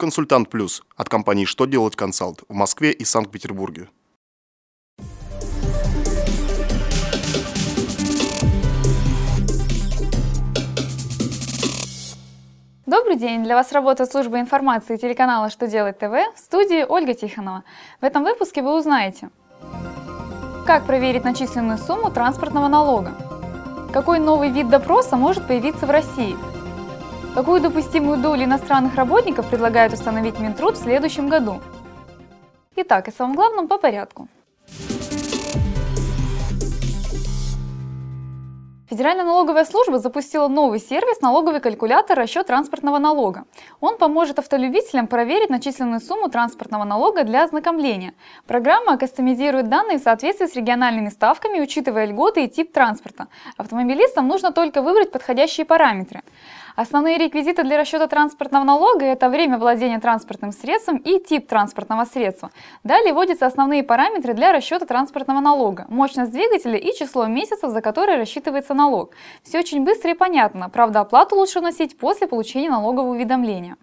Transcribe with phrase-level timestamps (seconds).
[0.00, 3.88] Консультант Плюс от компании «Что делать консалт» в Москве и Санкт-Петербурге.
[12.86, 13.42] Добрый день!
[13.42, 17.64] Для вас работает служба информации телеканала «Что делать ТВ» в студии Ольга Тихонова.
[18.00, 19.30] В этом выпуске вы узнаете,
[20.64, 23.16] как проверить начисленную сумму транспортного налога,
[23.92, 26.36] какой новый вид допроса может появиться в России,
[27.38, 31.60] какую допустимую долю иностранных работников предлагают установить Минтруд в следующем году.
[32.74, 34.26] Итак, и самом главном по порядку.
[38.90, 43.44] Федеральная налоговая служба запустила новый сервис «Налоговый калькулятор расчет транспортного налога».
[43.80, 48.14] Он поможет автолюбителям проверить начисленную сумму транспортного налога для ознакомления.
[48.46, 53.28] Программа кастомизирует данные в соответствии с региональными ставками, учитывая льготы и тип транспорта.
[53.58, 56.22] Автомобилистам нужно только выбрать подходящие параметры.
[56.78, 62.52] Основные реквизиты для расчета транспортного налога– это время владения транспортным средством и тип транспортного средства.
[62.84, 68.16] Далее вводятся основные параметры для расчета транспортного налога– мощность двигателя и число месяцев, за которые
[68.16, 69.10] рассчитывается налог.
[69.42, 73.76] Все очень быстро и понятно, правда оплату лучше вносить после получения налогового уведомления.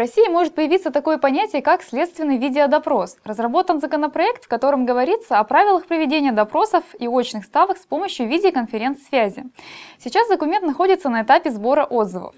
[0.00, 3.18] России может появиться такое понятие, как следственный видеодопрос.
[3.22, 9.44] Разработан законопроект, в котором говорится о правилах проведения допросов и очных ставок с помощью видеоконференц-связи.
[9.98, 12.34] Сейчас документ находится на этапе сбора отзывов.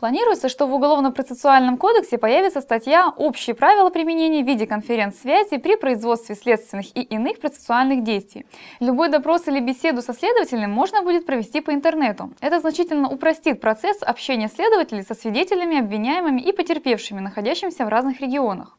[0.00, 7.02] Планируется, что в Уголовно-процессуальном кодексе появится статья «Общие правила применения видеоконференц-связи при производстве следственных и
[7.02, 8.44] иных процессуальных действий».
[8.80, 12.32] Любой допрос или беседу со следователем можно будет провести по интернету.
[12.40, 18.20] Это значительно упростит процесс общения следователей со свидетелями, обвиняемыми и потерпевшими потерпевшими, находящимися в разных
[18.20, 18.78] регионах.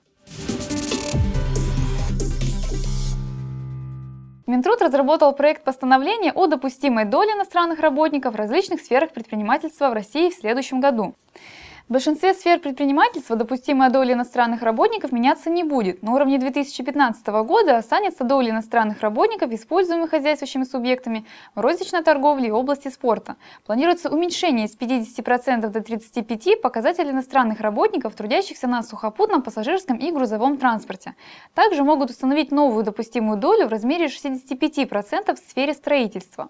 [4.47, 10.29] Минтруд разработал проект постановления о допустимой доле иностранных работников в различных сферах предпринимательства в России
[10.29, 11.15] в следующем году.
[11.87, 16.01] В большинстве сфер предпринимательства допустимая доля иностранных работников меняться не будет.
[16.01, 22.51] На уровне 2015 года останется доля иностранных работников, используемых хозяйствующими субъектами в розничной торговле и
[22.51, 23.35] области спорта.
[23.67, 30.57] Планируется уменьшение с 50% до 35% показателей иностранных работников, трудящихся на сухопутном, пассажирском и грузовом
[30.57, 31.13] транспорте.
[31.53, 36.49] Также могут установить новую допустимую долю в размере 65% в сфере строительства.